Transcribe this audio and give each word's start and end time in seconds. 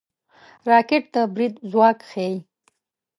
راکټ 0.69 1.03
د 1.13 1.15
برید 1.33 1.55
ځواک 1.71 1.99
ښيي 2.09 2.35